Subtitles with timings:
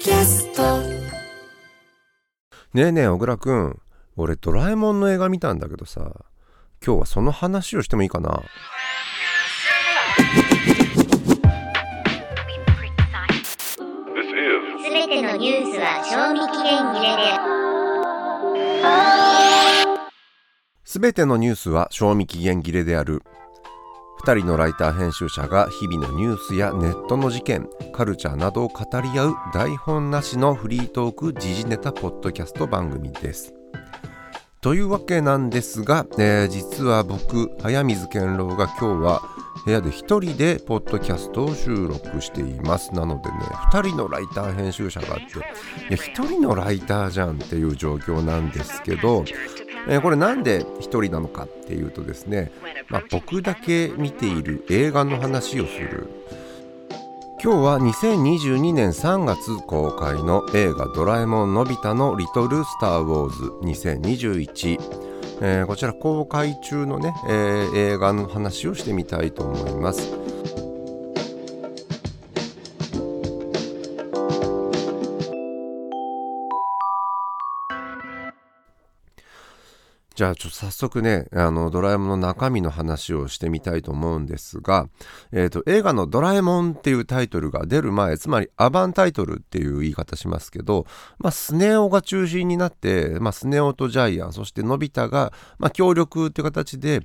[0.00, 0.80] キャスト。
[2.72, 3.78] ねえねえ小倉くん。
[4.16, 6.00] 俺ドラえもんの映画見たんだけどさ。
[6.84, 8.42] 今日はその話をしてもいいかな。
[14.82, 17.38] すべてのニュースは賞味期限切れで。
[20.82, 23.22] すべてのニュースは賞味期限切れである
[24.20, 33.54] 2人のライター編集者が日々のニュースやネットの事件カルチャーなどを語り合う台本なしのフリートーク時事ネタポッドキャスト番組です。
[34.60, 39.22] というわけなんですが、えー実は僕早水健郎が今日は
[39.64, 42.94] 部屋で一人でポッドキャストを収録しています。
[42.94, 43.38] なのでね
[43.72, 45.38] 2人のライター編集者があってい
[45.92, 49.24] や1人のライターじゃんっていう状況なんですけど、
[49.88, 52.52] えーこれなんで1人なのかっていうとですね、
[52.88, 56.08] まあ、僕だけ見ている映画の話をする。
[57.42, 64.78] 今日は2022年3月公開の映画「ドラえもんのび太のリトル・スター・ウォーズ2021」
[65.40, 70.19] えーこちら公開中のね、えー映画の話をしてみたいと思います。
[80.20, 84.86] じゃあちょっと早速ねあのドラえもんの中身の話をしてみたいと思うんですが、
[85.32, 90.84] えー、と映画の「ドラえもん」っていうタイトルが出る前つまりアバンタイトルっていう言い方しますけど、
[91.16, 97.00] まあ、スネ夫が中心になって、まあ、スネ夫とジャイアンそしてのび太が、まあ、協力っていう形で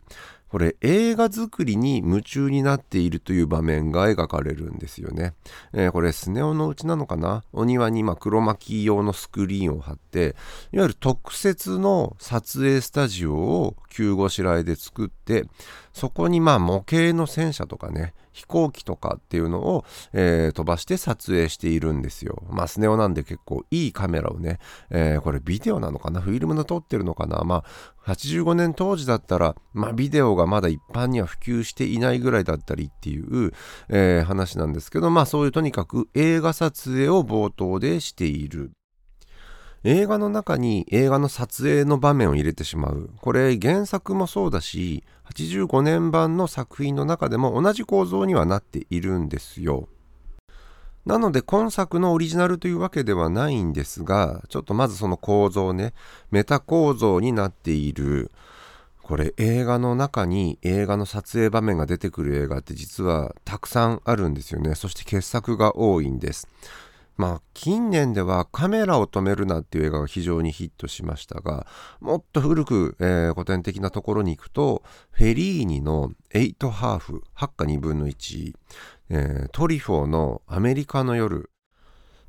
[0.55, 5.33] これ映画作りに夢中になっているという場面が描かれるんですよね。
[5.73, 7.43] えーこれスネ夫のうちなのかな？
[7.51, 10.37] お庭に今黒巻き用のスクリーンを貼って
[10.71, 15.43] いわゆる特設の撮影スタジオを急ごしらえで作って
[15.91, 22.43] そこにまあ模型の戦車とかね飛行機とかっていうのを、えー飛ばして撮影しているんですよ。
[22.49, 26.19] まあスネ夫なんで結構いいカメラをね、えーこれビデオなのかな？
[26.19, 27.43] フィルムで撮ってるのかな？
[27.45, 27.63] ま
[28.05, 33.53] あ85年当時だったら、まあ、ビデオがまだ一般には普及していないぐらいだったりっていう、
[33.89, 38.71] えー話なんですけどまあそういうとにかく映画撮影を冒頭でしている。
[39.87, 43.11] 映画の中に映画の撮影の場面を入れてしまう。
[43.21, 49.87] これ原作もそうだし、85年版の作品の中でも同じ構造にはなっているんですよ。
[51.05, 55.93] なので今作のオリジナルというわけではないんですが、ちょっとまずその構造ね、
[56.31, 58.31] メタ構造になっている。
[59.03, 64.73] これ映画の中に映画の撮影場面が出てくる映画って実はたくさんあるんですよね。
[64.73, 66.47] そして傑作が多いんです。
[67.17, 71.65] まあ近年ではカメラを止めるなっていう映画が非常にヒットしましたが
[72.01, 78.53] もっと古く、えー古典的なところに行くとフェリーニの8ハーフ8か2分の1、
[79.09, 81.49] えートリフォーのアメリカの夜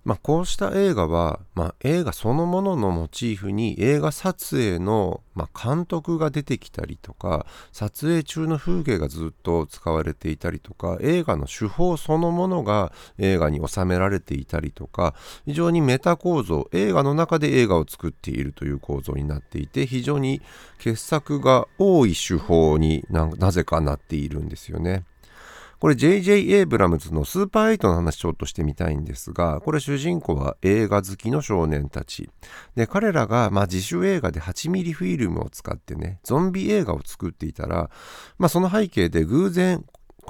[0.06, 20.40] まあ、こうした映画は、まあ、映画そのもののモチーフに映画撮影の、まあ、監督が出てきたりとか撮影中の風景がずっと使われていたりとか映画の手法そのものが映画に収められていたりとか非常にメタ構造映画の中で映画を作っているという構造になっていて非常に
[20.78, 25.02] 傑作が多い手法にななぜかなっているんですよね。
[25.78, 26.38] これ J.J.
[26.50, 32.30] エイブラムズのスーパーエイトの話ちょっとしてみたいんですが、これ主人公は映画好きの少年たち。
[32.74, 37.90] で、彼らが、まあ、自主映画で8ミリフィルムを使ってね、ゾンビ映画を作っていたら、
[38.38, 39.84] まあ、その背景で偶然、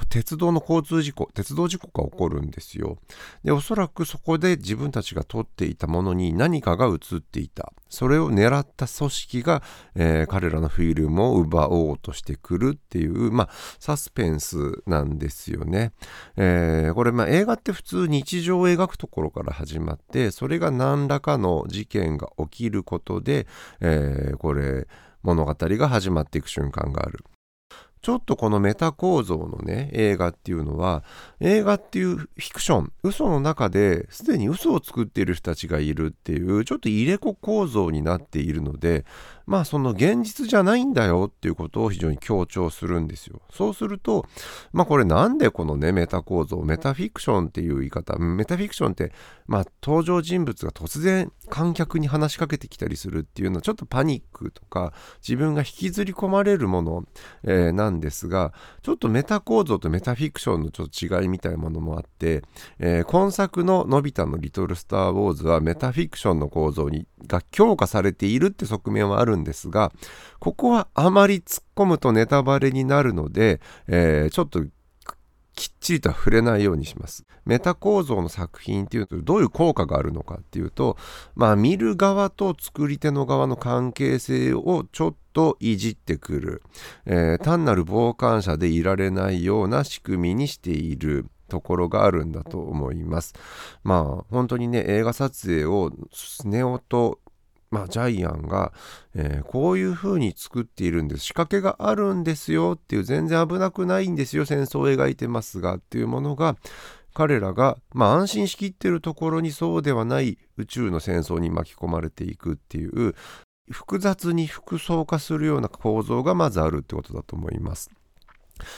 [0.05, 2.99] 鉄道の交通事故、鉄道事故が起こるんですよ。
[3.43, 7.73] で、おそらくそこで自分たちが撮っていたものに何かが映っていた。
[7.89, 9.63] それを狙った組織が、
[9.95, 15.93] えー彼らのフィルムを奪おうとしてくるっていう、まあ、サスペンスなんですよね。
[16.37, 23.47] えーこれ、まあ、映画って普通日常を描くところから始まって、それが何らかの事件が起きることで、
[23.81, 24.89] えーこれ、
[25.23, 27.25] 物語が始まっていく瞬間がある。
[28.03, 31.03] ちょっとこのメタ構造のね映画っていうのは
[31.41, 39.05] 映画っていうフィクション嘘の中ですでに嘘を作っている人たちがいるっていうちょっと入れ子構造になっているので
[39.47, 43.41] まあその現実じゃないんだよっていうことを非常に強調するんですよ。
[43.51, 44.27] そうすると
[44.73, 49.13] まあこれなんでこのねメタ構造メタフィクションっていう言い方メタフィクションって
[49.47, 54.93] まあ登場人物が突然観客に話しかけてきたりするっていうのはちょっとパニックとか
[55.27, 57.05] 自分が引きずり込まれるもの、
[57.45, 58.53] えーなんですが
[58.83, 62.43] ちょっとメタ構造とメタフィクションのちょっと違いみたいなものもあって、
[62.79, 69.93] えー今作の「のび太のリトル・スター・ウォーズ」はメタフィクションの構造にが強化されているって側面はあるんですが
[70.39, 74.65] ここはあまり突っ込むとネタバレになるので、えーちょっと
[75.57, 80.99] きっちりとは触れないようにしますメタ構造の作品っていうとどういう効果があるのかっていうと
[81.35, 86.63] まあ見る側と作り手の側の関係性をちょっといじってくる、
[87.07, 93.35] えー、単なる傍観者でいられないような仕組みにしているところがあるんだと思います。
[93.85, 97.21] まあ本当にね映画撮影をスネ夫と
[97.71, 98.73] まあ、ジャイアンが、
[99.15, 101.25] えー、こういう風に作っているんです。
[101.25, 102.75] 仕掛けがあるんですよ。
[102.77, 104.45] っていう全然危なくないんですよ。
[104.47, 106.57] 戦争を描いてますがっていうものが
[107.17, 113.15] 彼らが、まあ、安心しきってるところにそうではない宇宙の戦争に巻き込まれていくっていう
[113.71, 117.91] 複雑に複層化するような構造がまずあるってことだと思います。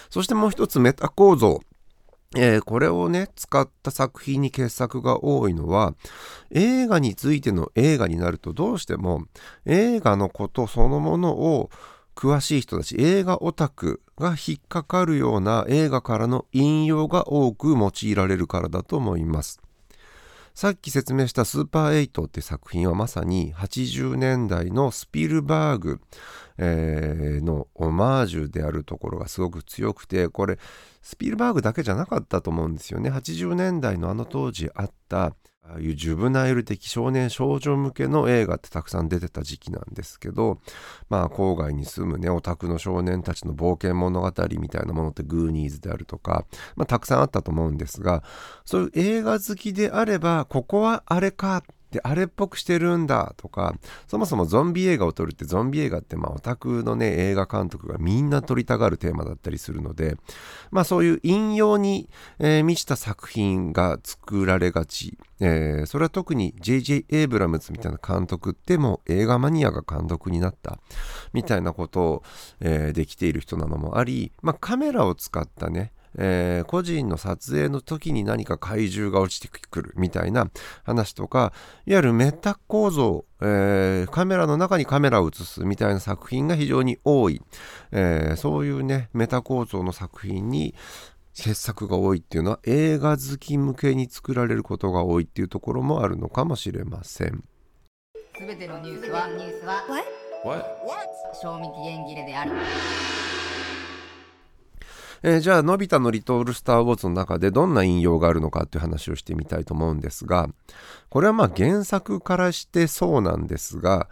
[0.08, 1.60] そしてもう一つメタ構造。
[2.36, 5.94] えー、これをね使った作品に傑作が多いのは
[6.50, 9.24] 映画についての映画になるとどうしても
[9.64, 11.70] 映画のことそのものを
[12.14, 19.62] 詳しい人たち映画オタクが引っかかるような映画からの引用が多く用いられるからだと思います。
[20.52, 26.00] さっき説明したスーパー8って作品はまさに80年代のスピルバーグ、
[26.58, 30.58] えー、のオマージュであるところがすごく強くてこれ
[31.02, 33.10] スピルバーグだけじゃなかったと思うんですよね。
[33.10, 35.34] 80年代のあの当時あった
[35.70, 40.60] ああいうジュブナイル的少年少女向けの映画ってたくさん出てた時期なんですけど
[41.10, 48.22] まあ郊外に住むねオタクの少年たちの冒険物語みたいなものってグーニーズであるとか、まあ、たくさんあったと思うんですが
[48.64, 53.74] そういう映画好きであればここはあれかで、あれっぽくしてるんだとか、
[54.06, 60.16] そもそもゾンビ映画を撮るってゾンビ映画ってまあオタクのね映画監督がみんな撮りたがるテーマだったりするので、
[60.70, 62.08] まあそういう引用に、
[62.38, 65.16] えー、満ちた作品が作られがち。
[65.40, 67.04] えー、それは特に J.J.
[67.10, 70.80] エイブラムズみたいな監督ってもう映画マニアが監督になった
[71.32, 72.22] みたいなことを、
[72.58, 80.50] えー、できている人なのもあり、まあカメラを使ったね、えー、個人の撮影の時に何か怪獣が落ちてくるみたいな
[80.82, 81.52] 話とか
[81.86, 87.40] いわゆるメタ構造、えー、カメラの中にカメラを映すみたいな作品が非常に多い、
[87.92, 90.74] えー、そういうねメタ構造の作品に
[91.34, 97.44] 傑作が多いっていうのは映画好き向けに作られることが多いっていうところもあるのかもしれません。
[98.36, 99.84] すべてのニュースはニュースは？
[101.40, 102.50] 賞味期限切れである。
[105.22, 110.48] えー、じゃあ、のび太のリトルスター・ウォーズの中でどんな引用があるのかっていう話をしてみたいと思うんですが、
[111.08, 114.08] これはまあ原作からしてそうなんですが、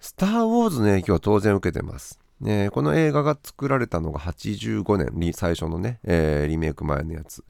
[0.00, 2.22] スター・ウォーズの影響は当然受けてます。
[2.42, 7.44] ね、この映画が作られたのが85年、最初のね、えー、リメイク前のやつ。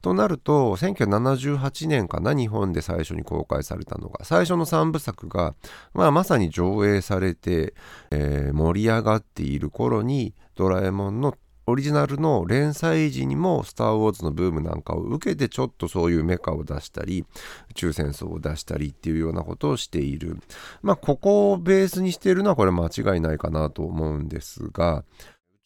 [0.00, 4.24] となると、1978年かな、日本で最初に公開されたのが。
[4.24, 5.54] 最初の3部作が、
[5.92, 7.74] まあ、まさに上映されて、
[8.10, 11.36] えー、盛り上がっている頃に、ドラえもんの
[11.68, 17.26] オリジナルの連載時にも「スター・ウォーズ」のブームなんかを受けてちょっとそういうメカを出したり
[17.70, 20.38] 宇宙戦争を出したりっていうようなことをしている。
[20.80, 25.04] まあここをベースにしているのはこれ間違いないかなと思うんですが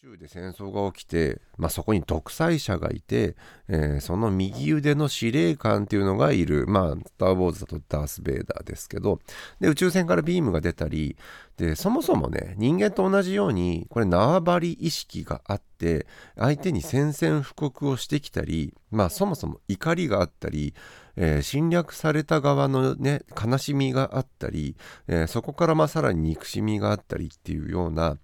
[0.03, 3.37] 宇宙で戦争が起きて、まあ、そこに独裁者がいて、
[3.69, 9.21] えー、その右腕の司令官っていうのがいる、まあ、スター・ウォーズだとダース・ベイダーですけど、
[9.61, 11.17] で、宇宙船からビームが出たり、
[11.57, 20.75] で、そもそもね、人間と同じように、これ縄張り意識があって、相手に宣戦布告をしてきたり、まあ、そもそも怒りがあったり、
[21.15, 24.75] えー、侵略された側のね、悲しみがあったり、
[25.07, 28.17] えー、そこからまあさらに憎しみがあったりっていうような、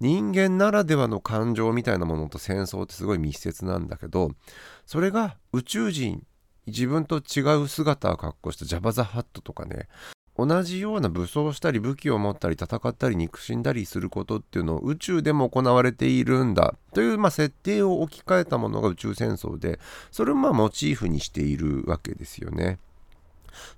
[0.00, 4.32] 人間ならではの感情みたいなものと戦争ってすごい密接なんだけど
[4.86, 6.26] それが宇宙人
[6.66, 9.88] 自分と違う姿を格好したジャバ・ザ・ハットとかね
[10.36, 19.78] 同じような武装したり武器を持ったり戦ったり憎しんだりすることっていうのを宇宙でも行われているんだという、まあ、設定を置き換えたものが宇宙戦争で
[20.10, 22.78] それをまあモチーフにしているわけですよね。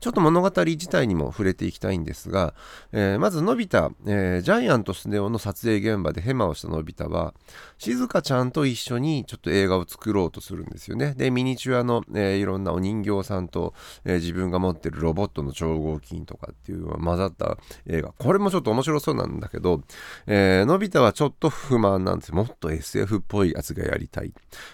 [0.00, 2.54] ちょっと物語自体にも触れていきたいんですが、
[2.92, 7.34] えー、まずのび太、えー、ジャイアントスネ夫の撮影現場でヘマをしたのび太は
[7.78, 11.14] 静香ちゃんと一緒にちょっと映画を作ろうとするんですよね。
[11.16, 18.12] でミニチュアの、えー、いろんなお人形さんと、え自分が持ってるロボットの超合金とかっていうのが混ざった映画。
[18.18, 19.82] これもちょっと面白そうなんだけど、
[20.26, 22.34] えのび太はちょっと不満なんですよ。
[22.36, 24.32] もっと SF っぽいやつがやりたい。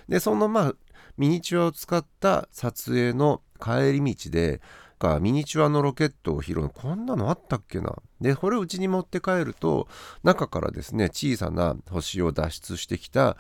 [0.09, 0.75] でそのまあ
[1.17, 4.61] ミニチュアを使った撮影の帰り道で
[5.03, 6.71] かミニチュアのロケットを拾う。
[6.71, 7.97] こんなのあったっけな。
[8.21, 9.89] でこれをうちに持って帰ると
[10.23, 13.37] 中からですね小さな星を脱出してきた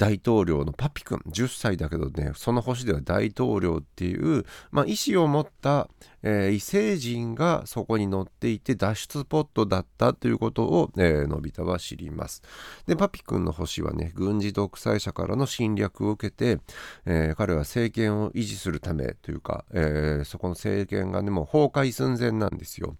[0.00, 5.90] 大統領のパピ君10歳だけどねその星では大統領っていう、まあ、意思を持った、
[6.22, 12.40] えー、異星人がそこに乗っていて脱出ポットだったということを、えー、のび太は知ります。
[12.86, 16.62] でパピ君の星はね軍事独裁者からの侵略を受けて、
[17.04, 22.96] えー、彼は政権を維持するためというか、えそこの政権がねもう崩壊寸前なんですよ。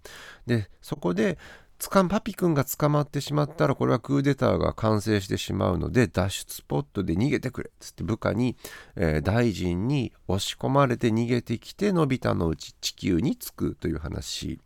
[0.46, 1.38] でそこで
[1.80, 8.54] つかパピ君が捕まってしまったらこれはクーデターが完成してしまうので脱出スポットで逃げてくれつって部下に、
[8.96, 14.60] えー、大臣に押し込まれて逃げてきてのび太のうち地球に着くという話。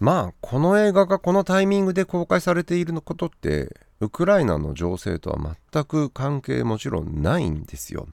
[0.00, 8.08] まあこの映画がこのタイミングで公開されていることってウクライナの情勢とは全く関係もちろんないんですよ。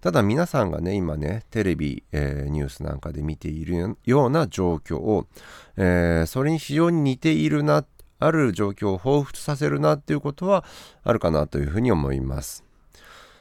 [0.00, 5.28] ただ皆さんがね、今ね、テレビ、えー、ニュースなんかで見ているような状況を、
[5.76, 7.84] えー、それに非常に似ているな、
[8.18, 10.64] ある状況を彷彿させるなっていうことは
[11.04, 12.64] あるかなというふうに思います。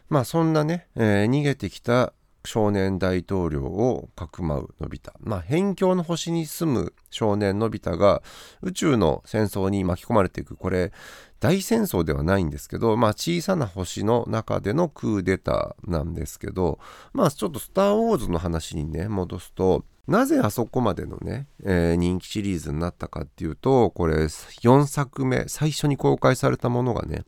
[0.07, 2.13] まあそんなね、えー、逃げてきた
[2.47, 5.11] 少年大統領をかくまうのび太。
[5.19, 8.23] まあ、辺境の星に住む少年のび太が
[8.61, 10.55] 宇宙の戦争に巻き込まれていく。
[10.55, 10.93] これ、
[11.41, 16.79] 大戦争ではないんですけど、まあ、小さな星の中でのクーデターなんですけど、
[17.11, 27.23] まあ、ちょっとスター・ウォーズの話にね、戻すと、なぜあそこまでのね、えー、人気シリーズになったかっていうと、これ4作目、最初に公開されたものがね、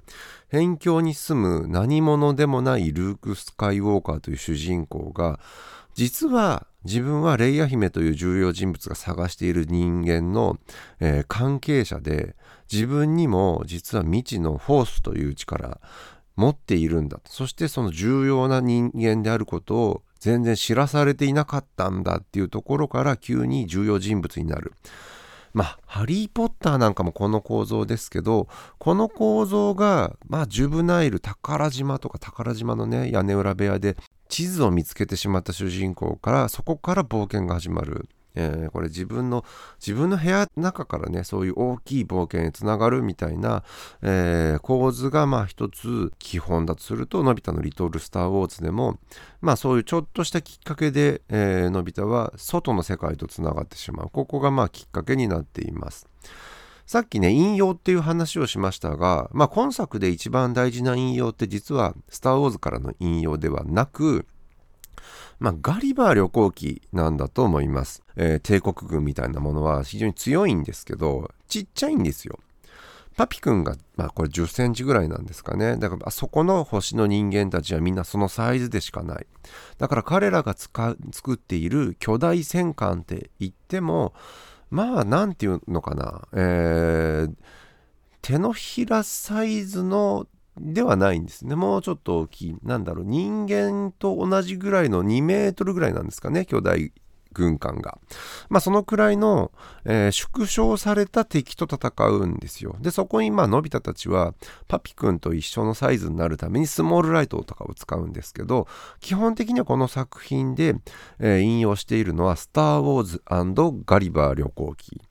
[0.51, 5.39] 辺境に住む何者でもないルーク・スカイウォーカーという主人公が、
[5.93, 10.57] 実は自分はレイヤ姫という重要人物が探している人間の、
[11.01, 12.35] えー、関係者で、
[12.71, 15.81] 自分にも実は未知のフォースという力
[16.35, 24.73] 持っているんだそしてその重要な人間であることを全然知らされていなかったんだっていうところから急に重要人物になる。
[25.53, 28.47] まあ、ハリー・ポッターなんかもこの構造ですけど、
[28.77, 33.97] この構造が、まあ、ジュブナイル、宝島とか宝島のね、屋根裏部屋で
[34.27, 38.07] 地図を見つけてしまった主人公から、そこから冒険が始まる。
[38.39, 39.43] えー、これ自分の
[39.79, 43.63] 自分の部屋の中からねそういう大きい冒険につながるみたいな、
[44.01, 48.99] えー、構図がまあ一つ基本だとするとのび太の「リトル・スター・ウォーズ」でも
[49.41, 56.07] まあそういうちょっとしたきっかけで、えー、のび太は外の世界とつながってしまうここがまあきっかけになっています。
[56.89, 64.25] さっきね、引用っていう話をしましたが、まあ今作で一番大事な引用って実は、スター・ウォーズからの引用ではなく、
[65.39, 72.39] まあ、ガリバー旅行記なんだと思います、えー、帝国軍みたいなものは非常に強いんですけど、ちっちゃいんですよ。
[73.19, 75.75] パピ君が、まあこれ10センチぐらいなんですかね。
[75.75, 79.27] だからあそこの星の人間たちはみんなそのサイズでしかない。
[79.77, 84.13] だから彼らが作っている巨大戦艦って言っても、
[84.69, 86.29] まあなんていうのかな。
[86.31, 87.33] えー、
[88.21, 90.25] 手のひらサイズの
[90.57, 91.55] ではないんですね。
[91.55, 92.55] もうちょっと大きい。
[92.63, 96.91] なんだろう、人間と同じぐらいの2メートルぐらいなんですかね、巨大
[97.33, 97.99] 軍艦が。
[98.49, 99.51] まあそのくらいの、
[99.85, 102.75] えー、縮小された敵と戦うんですよ。
[102.81, 104.33] で、そこにまあのび太たちは
[104.67, 108.67] パピ君と一緒のサイズになるためにスモールライトとかを使うんですけど、
[108.99, 110.75] 基本的にはこの作品で、
[111.19, 113.21] えー、引用しているのはスター・ウォーズ
[113.85, 115.01] ガリバー旅行記。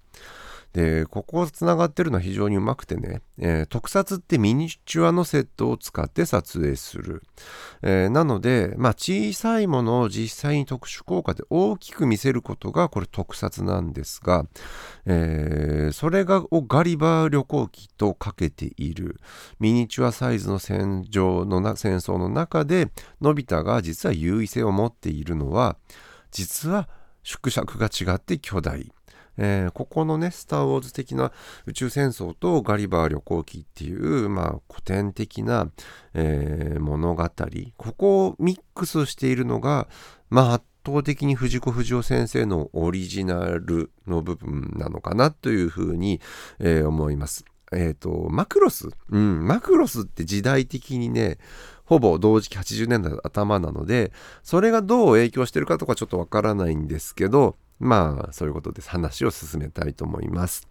[0.79, 7.25] で、ここつながってるのは非常にうまくてね、えー、特撮ってミニチュアのセットを使って撮影する。
[7.83, 14.47] えー、なので、まあ、小さいものを実際に特殊効果で大きく見せることがこれ特撮なんですが、
[15.05, 19.19] えー、それがをガリバー旅行機とかけている
[19.59, 25.77] ミニチュアサイズの戦場のな戦争の中でのび太が実は優位性を持っているのは
[26.31, 26.89] 実は
[27.25, 28.93] 縮尺が違って巨大
[29.39, 31.33] えー、ここのね、スター・ウォーズ的な
[31.67, 35.71] 宇宙戦争とガリバー旅行記っていう、まあ、古典的な、
[36.15, 37.31] えー、物語、
[37.77, 39.89] ここをミックスしているのが、
[40.29, 46.21] まあ、圧倒的に藤子不二雄先生のオリジナルの部分なのかなというふうに、
[46.59, 47.45] えー、思います。
[47.73, 48.89] えっ、と、マクロス？
[49.11, 51.39] うん、マクロスって時代的にね、
[51.85, 60.67] ほぼ同時期80年代の頭なので、それがどう影響してるかとかちょっとわからないんですけど、まあそういうことです話を進めたいと思います。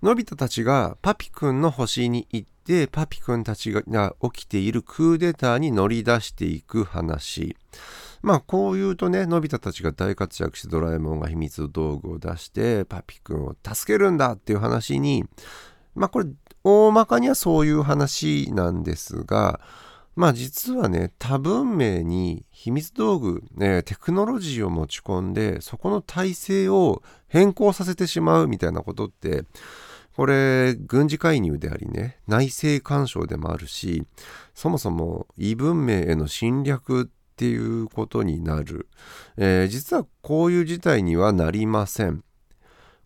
[0.00, 7.56] のび太たちがパピくんの星に行ってパピくんたちが起きているクーデターに乗り出していく話。
[8.22, 15.24] まあこう言うとね、のび太たちが大活躍してドラえもんが秘密道具を出してパピくんを助けるんだっていう話に、
[15.96, 16.26] まあこれ
[16.64, 19.60] 大まかにはそういう話なんですが、
[20.18, 29.44] まあ実はね多文明に秘密道具、ね、テクノロジーを持ち込んでそこの体制を変更させてしまうみたいなことって
[30.16, 34.02] これ軍事介入でありね内政干渉でもあるし
[34.54, 38.88] そもそも異文明への侵略っていうことになる、
[39.36, 42.24] えー、実はこういう事態にはなりません。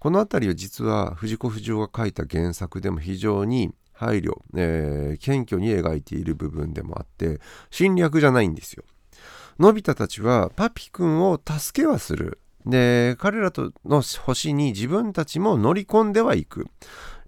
[0.03, 7.39] この辺りは実は藤子不二雄が書いた原作でも非常に配慮、えー、謙虚に描いている部分でもあって
[7.71, 8.83] 侵略じゃないんですよ
[9.61, 16.67] のび太たちはパピくんを助けはするで、彼らとの星に自分たちも乗り込んではいく。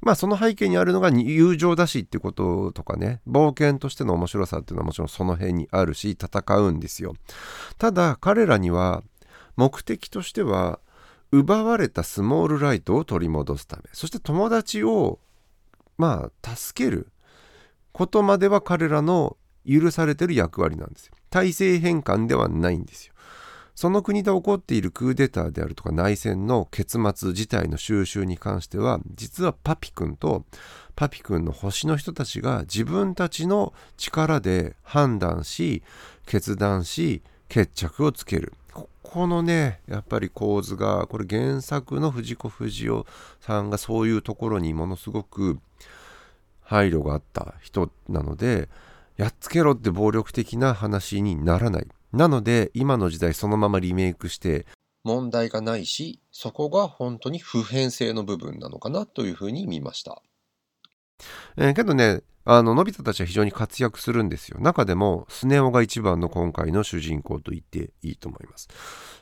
[0.01, 7.15] まあその背景にあるのが友情だしってこととかね、冒険としての面白さっていうのはもちろんその辺にあるし、戦うんですよ。
[7.79, 9.03] ただ彼らには
[9.57, 10.79] 目的としては、
[11.39, 15.19] 奪われたスモールライトを取り戻すため、そして友達を、
[15.99, 17.09] まあ助ける
[17.93, 19.37] ことまでは彼らの
[19.69, 21.15] 許されてる役割なんですよ。
[21.31, 23.15] 体制変換ではないんですよ。
[23.75, 30.45] その国で起こっているクーデターであるとか内戦の結末自体の収集に関しては実はパピ君と
[30.95, 35.83] パピ君の星の人たちが自分たちの力で判断し
[36.25, 38.53] 決断し決着をつける
[39.05, 43.05] このねやっぱり構図がこれ原作の藤子不二雄
[43.39, 45.61] さんがそういうところにものすごく
[46.63, 48.69] 配慮があった人なので
[49.17, 54.67] やっつけろって暴力的な話にならないなので今の時代そのままリメイクして
[55.05, 60.23] 問題がないしそこが本当に普遍性の部分なのかなというふうに見ました。
[61.57, 64.61] えー、けどねあののび太たちは非常に活躍するんですよ。
[64.61, 68.69] 中でもスネ夫が一番の今回の主人公と言っていいと思います。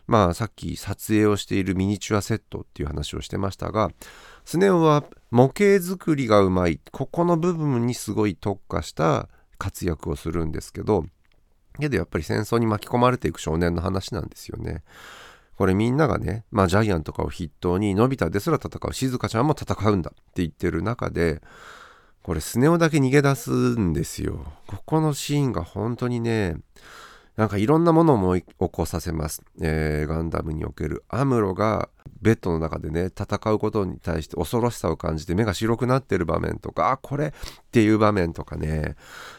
[0.08, 3.92] まあさっき撮影をしているミニチュアセットっていう話をしてましたが
[4.44, 11.04] スネ夫は模型作りがうまいここの部分にすごい特化した活躍をするんですけど
[11.78, 14.82] けどやっぱり戦争に巻き込まれていく少年の話なんですよね。
[15.56, 21.40] これみんながね、まあジャイアンとかを筆頭に、のび太ですら戦う、静香ちゃんも戦うんだって言ってる中で、
[22.22, 24.52] これスネ夫だけ逃げ出すんですよ。
[24.66, 26.56] ここのシーンが本当にね、
[27.36, 29.42] なんかいろんなものを思い起こさせます。
[29.60, 31.88] えー、ガンダムにおけるアムロが
[32.20, 37.32] ベッドの中でね、戦うことに対して恐ろしさを感じて目が白くなってる場面とか、あ、これっ
[37.72, 38.96] ていう場面とかね、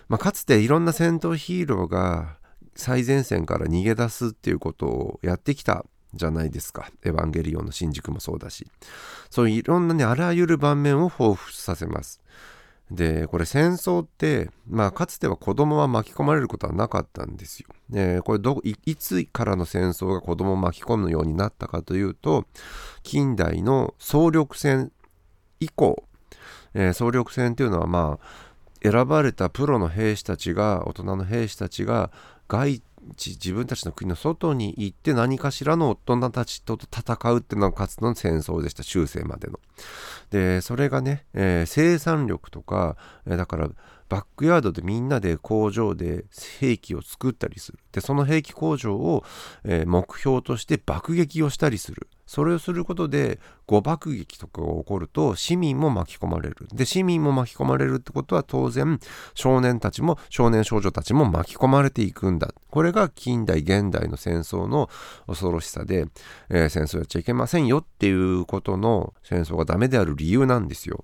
[0.09, 2.37] まあ、かつていろんな戦闘ヒーローが
[2.75, 6.89] 最前線から逃げ出すっていうことをやってきたじゃないですか。
[7.03, 8.67] エヴァンゲリオンの新宿もそうだし。
[9.29, 12.19] そういういろんなね、あらゆる場面を彷彿させます。
[12.93, 17.67] でこれ戦争って、まあ、かつては子供は巻き込まれることはなかったんですよ。
[17.93, 22.45] えこれどいいつからの戦争が子供を巻き込むようになったかというと
[23.01, 24.91] 近代の総力戦
[25.59, 26.03] 以降、
[26.75, 32.11] えー、総力戦っていうのはまあ選ばれたプロの兵士たちが大人の兵士たちが
[32.47, 39.59] 外自分たちの国の外に行って何かしらの大人たちと戦うっていうのがかつての戦争でした中世までの。
[40.31, 43.69] でそれがね、えー、生産力とか、えー、だから
[44.13, 46.25] バックヤードでみんなで工場で
[46.59, 47.79] 兵器を作ったりする。
[47.91, 49.23] でその兵器工場を、
[49.63, 52.07] えー、目標として爆撃をしたりする。
[52.27, 56.67] それをすることで誤爆撃とかが起こると市民も巻き込まれる。
[56.71, 58.99] で市民も巻き込まれるってことは当然
[59.33, 62.53] 少年たちも少年少女たちも巻き込まれていくんだ。
[62.69, 64.91] これが近代現代の戦争の
[65.25, 66.05] 恐ろしさで、
[66.49, 71.03] えー、戦争やっちゃいけませんよっていうことの戦争がダメである理由なんですよ。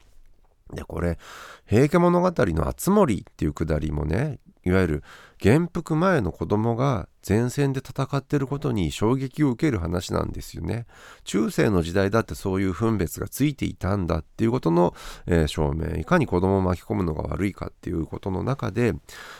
[0.73, 1.17] でこれ
[1.65, 5.03] 「平家物語」の「あつ森」っていうくだりもねいわゆる
[5.41, 10.86] 元服前の子供が前線で戦ってることに衝撃を受ける話なんですよね。
[11.23, 14.95] 中世の時代だってそういう分別がついていたんだっていうことの、
[15.28, 18.93] えー、証明いかに子供を巻き込むのが悪いかっていうことの中で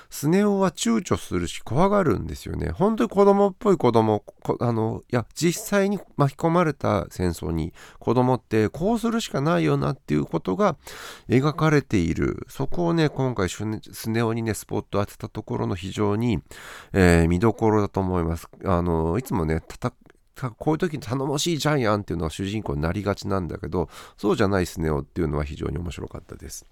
[0.10, 2.70] スネ夫は躊躇するし怖がるんですよね。
[2.72, 4.24] 本当に子供っぽい子供
[4.60, 10.76] あのいや実際に巻き込まれた戦争に子供ってこうするしかないよなっていうことが
[11.30, 13.66] 描かれているそこをね今回ス
[14.10, 16.40] ネ夫にねスポット当てたところの非非常に、
[16.94, 18.48] えー、見どころだと思います。
[18.64, 19.62] あのいつもね
[20.58, 26.66] こういう時に頼もしいジャイアンっていうのは主人公になりがちなんだけどそうじゃないスネ夫っていうのは非常に面白かったです。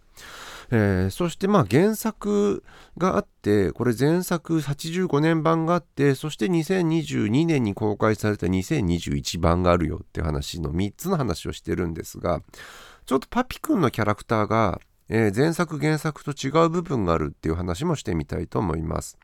[0.71, 2.63] えー、そしてまあ原作
[2.97, 12.41] があってこれ前作85年版があってそして2022年に公開された2021版があるよっていう話の3つの話をしてるんですが
[13.05, 19.17] ちょっとパピくんのキャラクターが、えー、前作原作と違う部分があるっていう話もしてみたいと思います。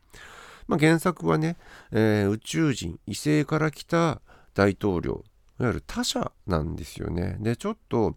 [0.66, 1.56] まあ、原作はね、
[1.92, 4.20] えー、宇宙人異星から来た
[4.54, 5.24] 大統領
[5.60, 7.36] いわゆる他者なんですよね。
[7.40, 8.16] でちょっと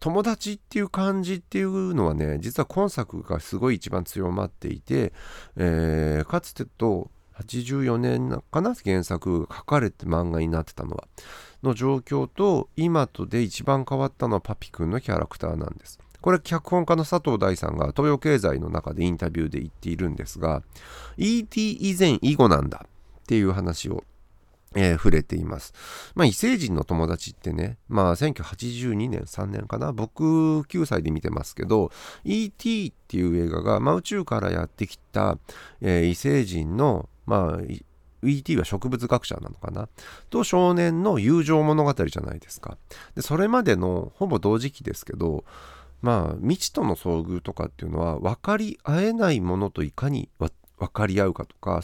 [0.00, 5.12] 友達っていう感じっていうのはね実は今作がすごい一番強まっていて、
[5.56, 7.10] えー、かつてと
[7.42, 11.04] 84年かな原作が書かれて漫画になってたのは
[11.62, 20.62] の状況と今とで一番変わったのはパピくんのキャラクターなんですこれ脚本家の佐藤大さんが東洋経済の中でインタビューで言っているんですが
[21.16, 24.04] ET 以前以後なんだっていう話を
[24.74, 25.72] えー、触れています。
[26.14, 31.90] まあ、異星人の友達ってね、まあ、1982年、3年かな、僕9歳で見てますけど、
[32.24, 32.88] E.T.
[32.88, 35.38] っていう映画が、まあ、宇宙からやってきた、
[35.80, 37.62] えー、異星人の、まあ、
[38.22, 38.56] E.T.
[38.56, 39.88] は植物学者なのかな
[40.28, 42.76] と少年の友情物語じゃないですか。
[43.14, 45.44] で、それまでのほぼ同時期ですけど、
[46.00, 50.50] まあ、未知との遭遇とかっていうのは分かり合えないものといかに分
[50.92, 51.82] かり合うかとか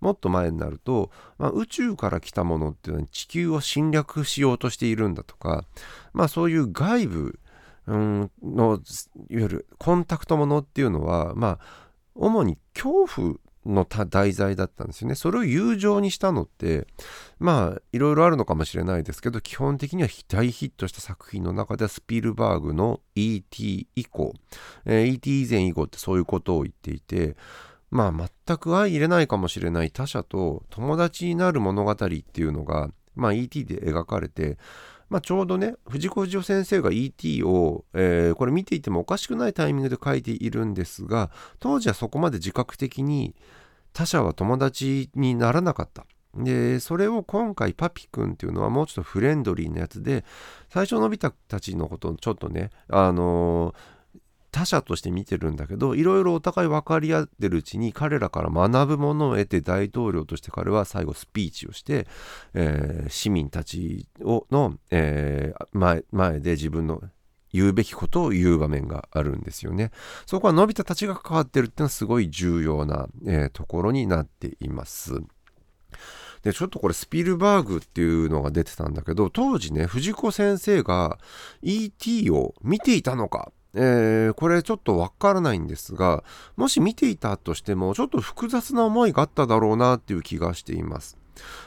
[0.00, 5.64] もっと前になると、まあ、宇宙から来たものっていうのは地球を侵略しようとしているんだとか、
[6.12, 7.38] まあ、そういう外部、
[7.86, 8.30] の
[9.28, 13.34] いわゆるコンタクトものっていうのは、まあ、主に恐怖
[13.66, 15.14] の題材だったんですよね。
[15.14, 16.86] それを友情にしたのって
[17.38, 23.88] まあいろいろあるのかもしれないですけど基本的には大ヒットした作品の中ではスピルバーグの E.T.
[23.94, 24.34] 以降、
[24.84, 25.42] えー、E.T.
[25.42, 27.36] 以前以後ってそういうことを言っていて
[27.90, 34.58] まあ全く相入れないかもしれない他者と友達になる物語っていうのが、まあ、ET で描かれて、
[35.08, 43.34] まあ、ちょうどね藤子不二雄先生が ET を、えー、これ見ていてもおかしくないタイミングで書いているんですが当時はそこまで自覚的に
[43.92, 46.06] 他者は友達にならなかった。
[46.36, 50.24] でそれを今回パピくんっていうのはもうちょっとフレンドリーなやつで
[50.68, 53.93] 最初のび太たちのことをちょっとねあのー
[54.54, 62.06] 他者として見てるんだけどいろいろお互い分かり合ってるうちに彼らから学ぶものを得て大統領として彼は最後スピーチをして、
[62.54, 67.02] えー、市民たちをの、えー、前前で自分の
[67.52, 69.90] 言うべきことを言う場面があるんですよね。
[70.24, 75.20] そこはのび太たちが関わってるっていうのはすごい重要な、えー、ところになっています。
[76.42, 81.18] で、ちょっとこれスピルバーグっていうのが出てたんだけど、当時ね、藤子先生が
[81.62, 82.30] E.T.
[82.30, 86.22] を見ていたのかえー、これちょっとわからないんですが、
[86.56, 91.18] もし見ていたとしても、ちょっと複雑な思いがあっただろうなっていう気がしています。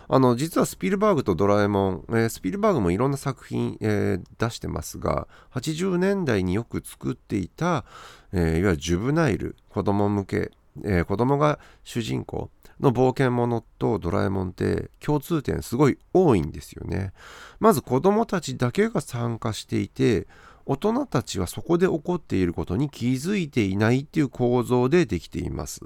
[0.08, 7.86] あの実はスピルバーグとドラえもん、えー、スピルバーグもいろんな作品、えー、出してますが80年代によく作っていた、
[8.32, 10.52] えー、いわゆるジュブナイル子供向け、
[10.86, 17.12] えー、子供が主人公の冒険者とドラえもんって共通点すごい多いんですよね
[17.60, 20.28] まず子供たちだけが参加していて
[20.70, 25.80] 大人たちはそこで起こっていることに気づいていないっていう構造でできています。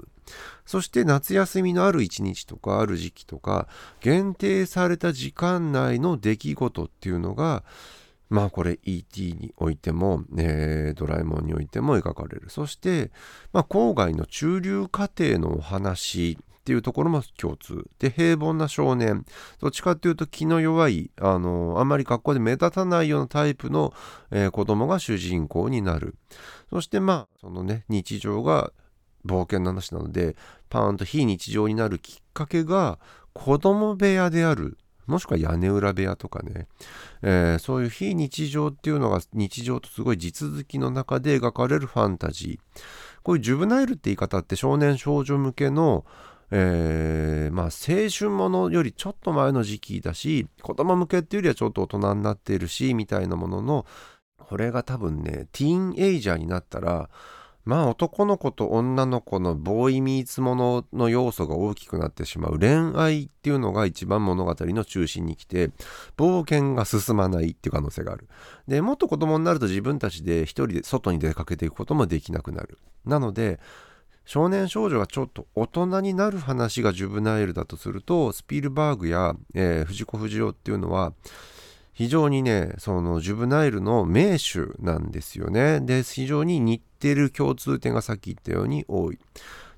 [0.66, 3.68] そして夏休みのある一日とかある時期とか
[4.00, 7.62] 限定された時間内の出来事っていうのが
[8.28, 9.34] まあこれ E.T.
[9.34, 12.44] においても、えー、ドラえもんにおいても描かれる。
[12.48, 13.12] そして、
[13.52, 17.90] まあ、郊外の中流家庭のお話っていうところも共通。
[17.98, 19.26] で、平凡な少年。
[19.58, 23.92] どっちかっていうと気の弱い、あの、あまり学校で目立たないようなタイプの、
[24.30, 26.14] えー、子供が主人公になる。
[26.70, 28.72] そしてまあ、そのね、日常が
[29.26, 30.36] 冒険の話なので、
[30.70, 33.00] パーンと非日常になるきっかけが
[33.32, 34.78] 子供部屋である。
[35.06, 36.68] もしくは屋根裏部屋とかね、
[37.22, 42.80] えー、そういう非日常っていうのが日常とすごい地続きの中で描かれるファンタジー。
[43.22, 46.04] こういうジュブナイルって言い方って少年少女向けの
[46.54, 53.86] えー、まあ青春ものよりちょっと前の時期だし子供向けっていうよりはちょっと大人になっているしみたいなものの
[54.36, 57.08] これが多分ねティーンエイジャーになったら
[57.64, 62.58] まあ男の子と女の子のボーイミーツものの要素が大きくなってしまう。
[62.58, 65.70] 恋愛っていうのが一番物語の中心に来て
[66.16, 68.28] 冒険が進まないっていう可能性がある。
[68.66, 72.78] でもっと子供になると自分たちで一人で外に出かけていくこともできなくなる。
[73.06, 73.60] なので
[74.24, 81.12] 少年少女がちょっと大人になる話がジュブナイルだとするとスピルバーグや、えー、藤子不二雄っていうのは
[81.92, 89.18] 非常にねそのジュブナイルの名手なんですよねで非常に似てる共通点がさっき言ったように多い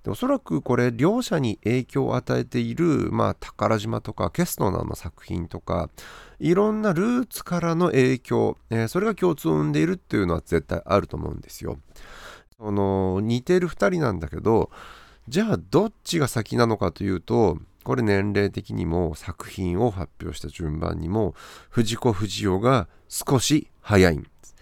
[0.04, 5.88] でおそらくこれ両者に影響を与えている、まあ、宝島とかケストナーの作品とか
[6.38, 11.78] いろんなルーツからの影響、えー、それが共通を生んでいるっていうのは絶対あると思うんですよ。
[12.58, 14.70] その似てる2人なんだけど
[15.28, 21.34] じゃあどっちが先なのかというとこれ年齢的にも作品を発表した順番にも
[21.68, 24.56] 藤子不二雄が少し早いんです。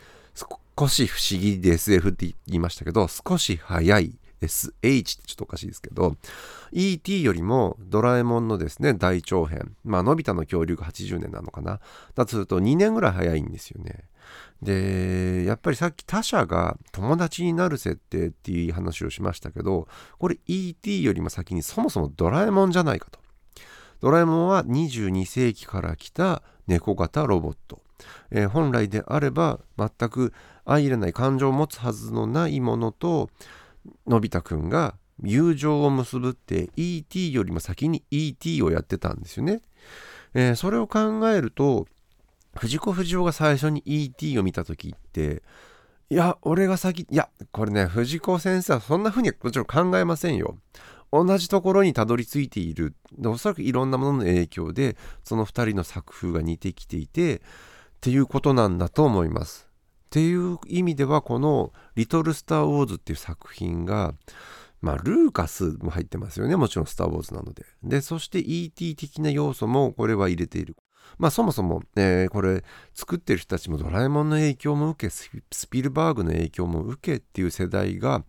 [0.79, 4.73] 少し不思議で SF って言いましたけど少し早い SH っ
[5.21, 6.17] てちょっとおかしいですけど
[6.73, 9.77] ET よりもドラえもんのですね大長編。
[9.85, 11.81] まあのび太の恐竜が80年なのかな。
[12.15, 14.05] だとすると2年ぐらい早いんですよね。
[14.63, 23.19] でやっぱりさっき他者が友達になる設定っていう話をしましたけどこれ ET よりも先にそもそもドラえもんじゃないかと
[24.01, 27.83] ドラえもんは22世紀から来た猫型ロボット、
[28.31, 30.33] えー、本来であれば全く
[30.65, 33.31] 相入れない感情を持つはずのないものと
[34.07, 34.95] のび太くんが
[35.25, 39.61] 友情を結ぶって ET よりも先に ET をやってたんですよね。
[40.35, 41.87] えー、それを考えると
[42.57, 45.43] 藤子不二雄が最初に ET を見た時って
[46.11, 50.59] いや俺が先いやこれね藤子先生はそんな風にはもちろん考えませんよ。
[51.11, 57.41] 同じところにたどり着いているおそらくいろんなものの影響でその2人の作風が似てきていてっ
[58.01, 59.69] ていうことなんだと思います。
[60.07, 64.15] っていう意味ではこの「リトル・スター・ウォーズ」っていう作品が
[64.83, 67.65] まあルーカスも入ってますよねもちろん「スター・ウォーズ」なので。
[67.83, 70.77] でそして ET 的な要素もこれは入れている。
[71.19, 78.25] まあそもそも、えー、これ作ってる人たちもドラえもんの影響も受けスピルバーグの影響も受けっていう世代が、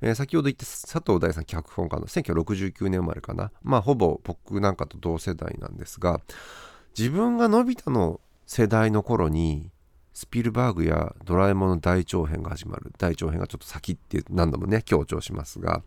[0.00, 3.50] えー、先ほど言った佐藤大さん脚本家の1969年生まれかな。
[3.62, 6.20] まあほぼ僕なんかと同世代なんですが
[6.96, 9.70] 自分がのび太の世代の頃に
[10.18, 12.92] スピルバーグやドラえもんの大長編が始まる。
[12.98, 15.84] 大長編がちょっと先って何度もね強調しますが。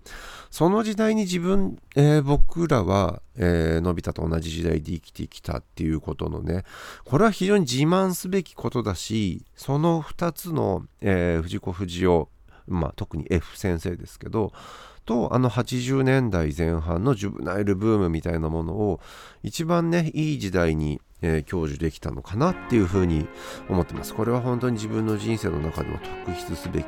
[0.50, 6.64] その時代に自分、えー、僕らは、えー、のび太と同じ時代で生きてきたっていうことのね
[7.04, 12.28] これは非常に自慢すべきことだしその2つの、えー、藤子不二雄
[12.68, 14.54] まあ特に F 先生ですけど
[15.04, 19.02] とあの80年代前半のジュブナイルブームみたいなものを
[19.44, 23.28] 一番ねいい時代にえー、享受できたのかなっていうふうに
[23.70, 24.14] 思ってます。
[24.14, 26.86] これは本当に自分の人生の中でも特筆すべき、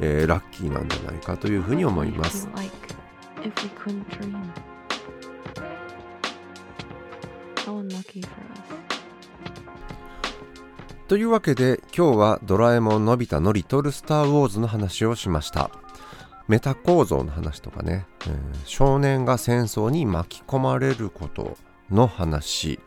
[0.00, 2.48] えー、ラッキーなんじゃないかというふうに思います。
[11.06, 15.70] というわけで今日はドラえもんのび太のリトルスター・ウォーズの話をしました。
[16.48, 21.56] メタ構造の話とかね、えー、少年が戦争に巻き込まれること
[21.90, 22.80] の話、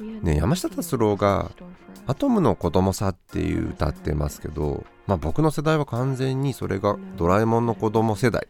[0.00, 1.50] ね、山下達郎が
[2.06, 8.48] 「アトムの子供さ」っていう歌ってますけど、まあ、僕の世代は完全にそれがドラえもんの子供世代、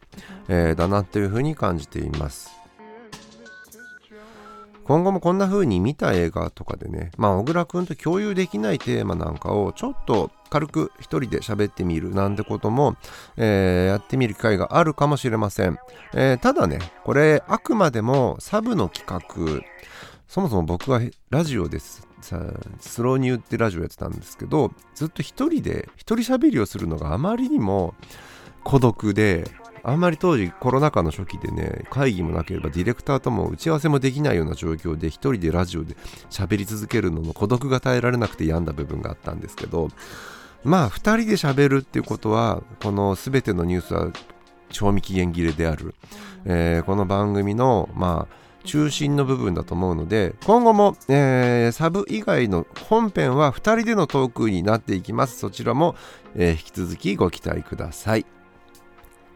[0.48, 2.64] えー、だなっていうふうに感じています。
[4.84, 12.96] 今後もこんな風に見た映画とかでねまあ小倉くんと共有できないテーマなんかをちょっと軽く一人で喋ってみるなんてことも、
[13.36, 15.78] えー、やってみる機会があるかもしれません、
[16.14, 19.62] えー、ただねこれあくまでもサブの企画
[20.34, 22.08] そもそも僕はラジオです。
[22.80, 27.94] スローニューってラジオやってたんですけどずっと一人で一人喋りをするのがあまりにも
[28.64, 29.48] 孤独で
[29.84, 35.94] あんまり当時コロナ禍の初期でね会議もなければディレクターとも打ち合わせもできないような状況で一人でラジオで
[36.30, 39.90] 喋り続けるのの孤独が耐えられなくて病んだ部分があったんですけど
[40.64, 44.10] まあ2人で喋るっていうことはこの全てのニュースは
[44.70, 45.94] 賞味期限切れである、
[46.44, 55.38] えー、この番組のまあ中心の部分だと思うので今後も、えー、サブ以外の本編は2人でのトークになっていきます。
[55.38, 55.94] そちらも、
[56.34, 58.26] えー、引き続きご期待ください。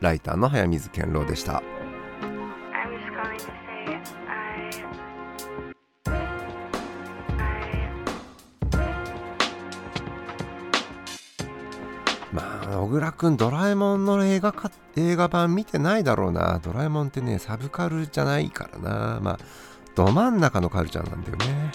[0.00, 1.62] ライターの早水健郎でした。
[12.70, 16.60] 小倉くんドラえもんの映画か映画版見てないだろうな。
[16.62, 19.20] ドラえもんってねサブカルじゃないからな。
[19.20, 19.38] まあ
[19.94, 21.72] ど真ん中のカルチャーなんだよね。